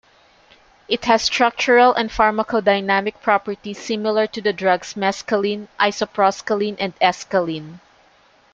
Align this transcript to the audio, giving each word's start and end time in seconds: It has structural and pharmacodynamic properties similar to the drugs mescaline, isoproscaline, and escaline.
It 0.87 1.05
has 1.05 1.21
structural 1.21 1.93
and 1.93 2.09
pharmacodynamic 2.09 3.21
properties 3.21 3.77
similar 3.77 4.25
to 4.25 4.41
the 4.41 4.51
drugs 4.51 4.95
mescaline, 4.95 5.67
isoproscaline, 5.79 6.77
and 6.79 6.97
escaline. 6.99 7.79